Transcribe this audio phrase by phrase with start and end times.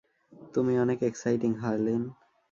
[0.53, 2.01] তুমি অনেক এক্সাইটিং, হারলিন!